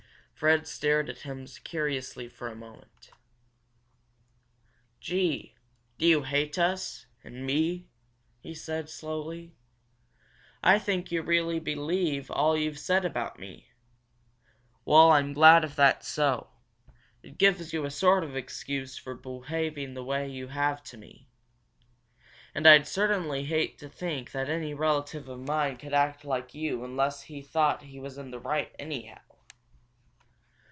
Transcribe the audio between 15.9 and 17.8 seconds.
so. It gives